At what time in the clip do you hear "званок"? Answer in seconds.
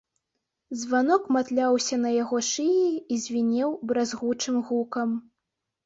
0.83-1.27